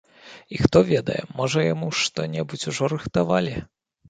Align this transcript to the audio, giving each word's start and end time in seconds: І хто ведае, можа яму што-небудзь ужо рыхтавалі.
І 0.55 0.61
хто 0.63 0.81
ведае, 0.91 1.17
можа 1.41 1.67
яму 1.73 1.91
што-небудзь 1.99 2.67
ужо 2.73 2.91
рыхтавалі. 2.97 3.55